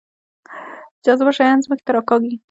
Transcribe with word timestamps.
جاذبه 1.05 1.31
شیان 1.37 1.57
ځمکې 1.65 1.83
ته 1.85 1.91
راکاږي 1.95 2.35